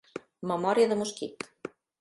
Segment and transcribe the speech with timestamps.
[0.51, 1.49] Memòria de mosquit.